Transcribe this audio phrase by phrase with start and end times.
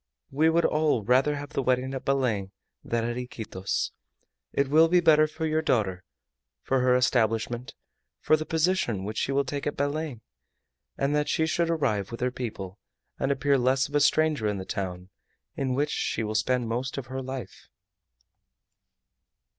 [0.31, 2.49] We would all rather have the wedding at Belem
[2.83, 3.91] than at Iquitos.
[4.51, 6.03] It will be better for your daughter,
[6.63, 7.75] for her establishment,
[8.19, 10.21] for the position which she will take at Belem,
[10.97, 12.79] that she should arrive with her people,
[13.19, 15.09] and appear less of a stranger in the town
[15.55, 17.69] in which she will spend most of her life."